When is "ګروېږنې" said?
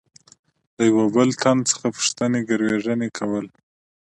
2.49-3.09